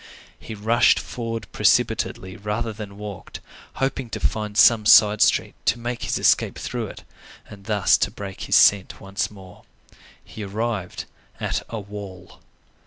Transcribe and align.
He 0.39 0.55
rushed 0.55 0.97
forward 0.97 1.45
precipitately 1.51 2.35
rather 2.35 2.73
than 2.73 2.97
walked, 2.97 3.39
hoping 3.75 4.09
to 4.09 4.19
find 4.19 4.57
some 4.57 4.83
side 4.83 5.21
street, 5.21 5.53
to 5.67 5.77
make 5.77 6.05
his 6.05 6.17
escape 6.17 6.57
through 6.57 6.87
it, 6.87 7.03
and 7.47 7.65
thus 7.65 7.99
to 7.99 8.09
break 8.09 8.41
his 8.45 8.55
scent 8.55 8.99
once 8.99 9.29
more. 9.29 9.63
He 10.23 10.43
arrived 10.43 11.05
at 11.39 11.61
a 11.69 11.79
wall. 11.79 12.41